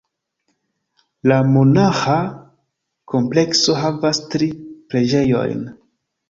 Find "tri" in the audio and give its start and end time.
4.33-4.49